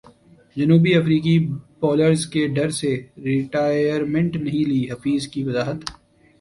جنوبی 0.55 0.93
افریقی 0.95 1.37
بالرز 1.81 2.25
کے 2.33 2.45
ڈر 2.55 2.69
سے 2.79 2.95
ریٹائرمنٹ 3.25 4.35
نہیں 4.37 4.65
لی 4.69 4.83
حفیظ 4.91 5.27
کی 5.27 5.43
وضاحت 5.43 5.89